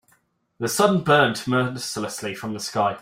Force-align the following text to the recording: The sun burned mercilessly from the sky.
The 0.57 0.67
sun 0.67 1.03
burned 1.03 1.43
mercilessly 1.45 2.33
from 2.33 2.53
the 2.53 2.59
sky. 2.59 2.97